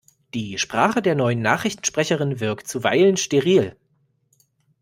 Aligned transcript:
Die 0.33 0.57
Sprache 0.57 1.03
der 1.03 1.13
neuen 1.13 1.43
Nachrichtensprecherin 1.43 2.39
wirkt 2.39 2.67
zuweilen 2.67 3.17
steril. 3.17 3.75